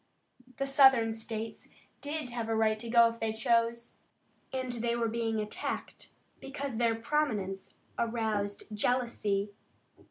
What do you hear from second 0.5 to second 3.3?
The Southern states did have a right to go if